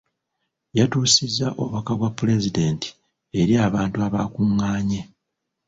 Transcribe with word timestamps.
Yatuusizza 0.77 1.47
obubaka 1.59 1.91
bwa 1.97 2.09
pulezidenti 2.17 2.89
eri 3.39 3.53
abantu 3.67 3.97
abakungaanye. 4.07 5.01